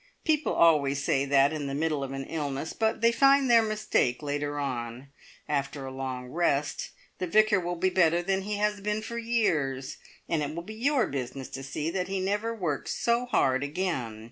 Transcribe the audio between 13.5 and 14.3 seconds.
again.